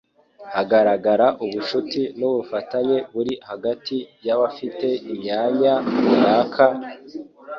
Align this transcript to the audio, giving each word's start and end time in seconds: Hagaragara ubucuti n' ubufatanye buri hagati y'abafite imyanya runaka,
Hagaragara 0.55 1.27
ubucuti 1.43 2.01
n' 2.19 2.25
ubufatanye 2.29 2.97
buri 3.13 3.33
hagati 3.49 3.95
y'abafite 4.25 4.87
imyanya 5.13 5.73
runaka, 6.03 6.65